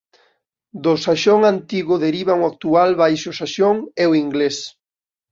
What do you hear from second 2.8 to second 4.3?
baixo saxón e o